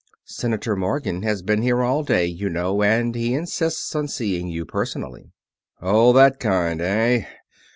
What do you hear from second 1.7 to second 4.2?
all day, you know, and he insists on